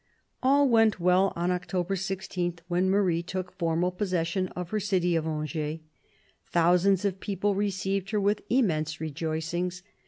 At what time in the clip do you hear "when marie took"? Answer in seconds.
2.67-3.51